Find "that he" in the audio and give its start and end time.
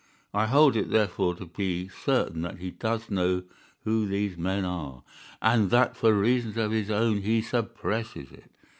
2.41-2.71